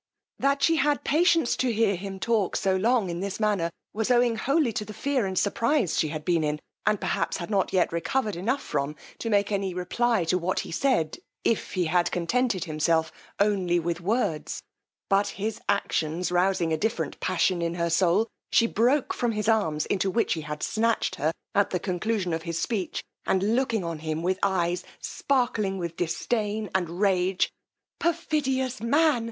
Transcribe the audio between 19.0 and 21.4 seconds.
from his arms, into which, he had snatched her